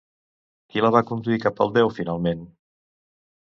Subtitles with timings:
[0.73, 2.43] Qui la va conduir cap al déu finalment?